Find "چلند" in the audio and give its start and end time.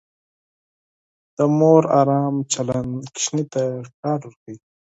2.51-2.91